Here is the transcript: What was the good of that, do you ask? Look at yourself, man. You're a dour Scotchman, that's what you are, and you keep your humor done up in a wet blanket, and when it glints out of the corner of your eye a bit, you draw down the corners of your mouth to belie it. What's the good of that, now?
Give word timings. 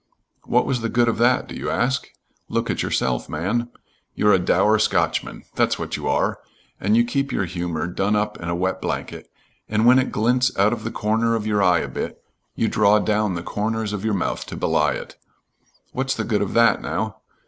What 0.45 0.65
was 0.65 0.81
the 0.81 0.89
good 0.89 1.07
of 1.07 1.19
that, 1.19 1.47
do 1.47 1.53
you 1.53 1.69
ask? 1.69 2.07
Look 2.49 2.71
at 2.71 2.81
yourself, 2.81 3.29
man. 3.29 3.69
You're 4.15 4.33
a 4.33 4.39
dour 4.39 4.79
Scotchman, 4.79 5.43
that's 5.53 5.77
what 5.77 5.95
you 5.95 6.07
are, 6.07 6.39
and 6.79 6.97
you 6.97 7.03
keep 7.03 7.31
your 7.31 7.45
humor 7.45 7.85
done 7.85 8.15
up 8.15 8.39
in 8.41 8.49
a 8.49 8.55
wet 8.55 8.81
blanket, 8.81 9.29
and 9.69 9.85
when 9.85 9.99
it 9.99 10.11
glints 10.11 10.57
out 10.57 10.73
of 10.73 10.83
the 10.83 10.89
corner 10.89 11.35
of 11.35 11.45
your 11.45 11.61
eye 11.61 11.81
a 11.81 11.87
bit, 11.87 12.19
you 12.55 12.67
draw 12.67 12.97
down 12.97 13.35
the 13.35 13.43
corners 13.43 13.93
of 13.93 14.03
your 14.03 14.15
mouth 14.15 14.43
to 14.47 14.55
belie 14.57 14.93
it. 14.93 15.17
What's 15.91 16.15
the 16.15 16.23
good 16.23 16.41
of 16.41 16.55
that, 16.55 16.81
now? 16.81 17.17